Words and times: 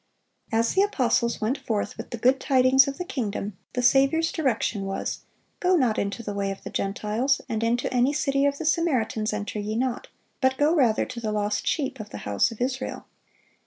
As 0.51 0.73
the 0.73 0.81
apostles 0.81 1.39
went 1.39 1.59
forth 1.59 1.95
with 1.95 2.09
the 2.09 2.17
good 2.17 2.39
tidings 2.39 2.87
of 2.87 2.97
the 2.97 3.05
kingdom, 3.05 3.55
the 3.73 3.83
Saviour's 3.83 4.31
direction 4.31 4.83
was, 4.87 5.19
"Go 5.59 5.75
not 5.75 5.99
into 5.99 6.23
the 6.23 6.33
way 6.33 6.49
of 6.49 6.63
the 6.63 6.71
Gentiles, 6.71 7.39
and 7.47 7.63
into 7.63 7.93
any 7.93 8.11
city 8.11 8.47
of 8.47 8.57
the 8.57 8.65
Samaritans 8.65 9.31
enter 9.31 9.59
ye 9.59 9.75
not: 9.75 10.07
but 10.41 10.57
go 10.57 10.73
rather 10.73 11.05
to 11.05 11.19
the 11.19 11.31
lost 11.31 11.67
sheep 11.67 11.99
of 11.99 12.09
the 12.09 12.17
house 12.25 12.49
of 12.49 12.59
Israel." 12.61 13.05